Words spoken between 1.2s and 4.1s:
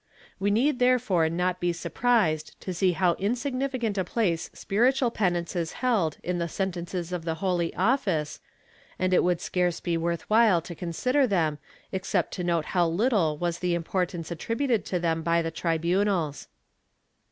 not be surprised to see how insignificant a